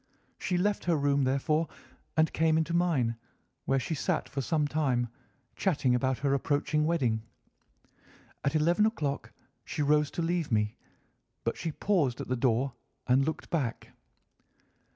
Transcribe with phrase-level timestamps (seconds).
[0.39, 1.67] She left her room, therefore,
[2.17, 3.17] and came into mine,
[3.65, 5.09] where she sat for some time,
[5.55, 7.21] chatting about her approaching wedding.
[8.43, 9.31] At eleven o'clock
[9.63, 10.75] she rose to leave me,
[11.43, 12.73] but she paused at the door
[13.05, 13.89] and looked back.